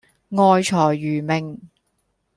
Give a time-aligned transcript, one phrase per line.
[0.31, 1.59] 愛財如命